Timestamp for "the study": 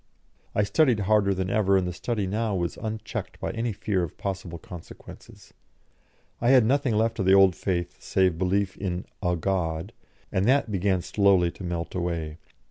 1.87-2.25